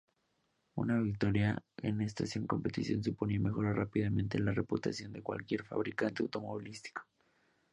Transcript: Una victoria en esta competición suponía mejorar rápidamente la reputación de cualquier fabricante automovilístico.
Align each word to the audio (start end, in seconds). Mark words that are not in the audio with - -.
Una 0.73 0.99
victoria 0.99 1.61
en 1.77 2.01
esta 2.01 2.23
competición 2.47 3.03
suponía 3.03 3.39
mejorar 3.39 3.75
rápidamente 3.75 4.39
la 4.39 4.51
reputación 4.51 5.13
de 5.13 5.21
cualquier 5.21 5.63
fabricante 5.63 6.23
automovilístico. 6.23 7.03